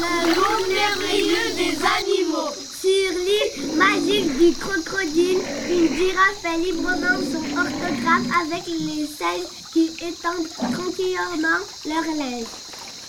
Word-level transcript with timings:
merveilleux 0.00 1.54
des 1.56 1.76
animaux. 1.98 2.50
Sur 2.80 3.12
l'île 3.18 3.76
magique 3.76 4.38
du 4.38 4.52
crocodile, 4.58 5.38
une 5.70 5.96
girafe 5.96 6.40
fait 6.42 6.58
librement 6.58 7.18
son 7.30 7.44
orthographe 7.56 8.28
avec 8.42 8.66
les 8.66 9.06
selles 9.06 9.46
qui 9.72 9.90
étendent 10.00 10.48
tranquillement 10.48 11.62
leur 11.86 12.04
linge. 12.16 12.46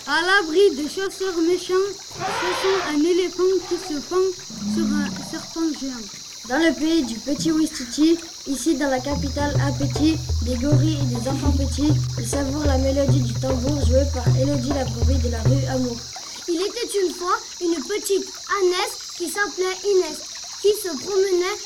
À 0.06 0.22
l'abri 0.22 0.76
des 0.76 0.90
chasseurs 0.90 1.38
méchants, 1.48 1.74
ce 1.98 2.50
sont 2.62 2.94
un 2.94 3.00
éléphant 3.00 3.44
qui 3.70 3.76
se 3.76 4.00
pend 4.02 4.28
sur 4.76 4.86
un 4.86 5.10
serpent 5.32 5.80
géant. 5.80 6.24
Dans 6.50 6.58
le 6.58 6.74
pays 6.74 7.04
du 7.04 7.16
petit 7.16 7.52
Wistiti, 7.54 8.18
ici 8.48 8.76
dans 8.76 8.90
la 8.90 9.00
capitale 9.00 9.56
Apeti, 9.66 10.18
des 10.42 10.56
gorilles 10.56 11.00
et 11.02 11.16
des 11.16 11.30
enfants 11.30 11.52
petits, 11.52 11.94
ils 12.20 12.28
savourent 12.28 12.66
la 12.66 12.78
mélodie 12.78 13.22
du 13.22 13.34
tambour 13.36 13.80
joué 13.86 14.04
par 14.14 14.28
Elodie 14.36 14.70
la 14.70 14.84
de 14.84 15.30
la 15.32 15.42
rue 15.44 15.66
Amour. 15.74 15.98
Il 16.48 16.62
était 16.62 17.00
une 17.04 17.14
fois 17.14 17.38
une 17.62 17.76
petite 17.84 18.28
ânesse 18.62 18.98
qui 19.18 19.30
s'appelait 19.30 19.78
Inès, 19.86 20.18
qui 20.62 20.74
se 20.74 20.90
promenait 20.98 21.60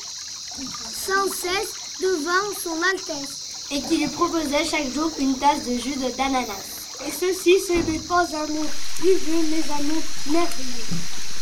sans 1.06 1.26
cesse 1.32 1.72
devant 2.00 2.52
son 2.62 2.80
Altesse. 2.82 3.34
et 3.70 3.82
qui 3.82 3.98
lui 3.98 4.08
proposait 4.08 4.64
chaque 4.64 4.92
jour 4.94 5.10
une 5.18 5.36
tasse 5.38 5.64
de 5.66 5.78
jus 5.78 5.96
de 5.96 6.10
d'ananas. 6.16 6.64
Et 7.06 7.12
ceci, 7.12 7.54
ce 7.66 7.74
n'est 7.74 7.98
pas 7.98 8.22
un 8.22 8.46
mot. 8.46 8.66
Vivez 9.02 9.42
mes 9.50 9.64
amours 9.70 10.02
merveilleux. 10.26 10.86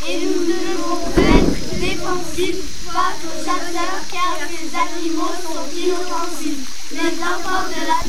Et 0.08 0.18
nous 0.20 0.44
devons 0.44 1.00
être 1.16 1.80
défensifs 1.80 2.64
face 2.86 3.22
aux 3.24 3.38
chasseurs 3.44 4.02
car 4.12 4.36
les 4.50 4.68
animaux 4.76 5.34
sont 5.42 5.66
inoffensifs. 5.76 6.64
Les 6.92 7.22
enfants 7.22 7.68
de 7.68 7.80
la 7.86 8.00